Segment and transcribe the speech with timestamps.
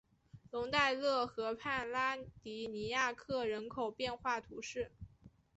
[0.49, 4.91] 龙代勒河畔拉迪尼亚克人口变化图示